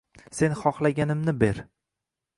Sen 0.37 0.53
xohlaganimni 0.61 1.35
ber. 1.45 1.63